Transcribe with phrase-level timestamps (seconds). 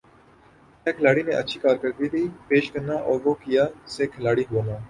[0.85, 3.63] کَیا کھلاڑی نے اچھی کارکردگی پیش کرنا اور وُہ کَیا
[3.93, 4.75] سے کھلاڑی ہونا